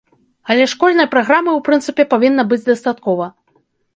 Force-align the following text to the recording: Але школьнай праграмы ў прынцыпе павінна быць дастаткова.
Але 0.53 0.63
школьнай 0.71 1.07
праграмы 1.15 1.51
ў 1.57 1.67
прынцыпе 1.67 2.03
павінна 2.13 2.43
быць 2.53 2.61
дастаткова. 2.69 3.25